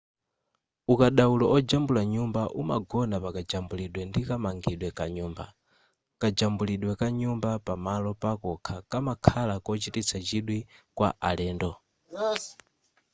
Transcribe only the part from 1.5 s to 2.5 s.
ojambula nyumba